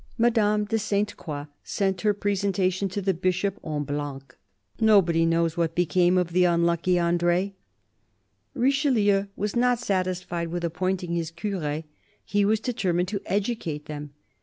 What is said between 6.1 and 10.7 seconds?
of the unlucky Andr6. Richelieu was not satisfied with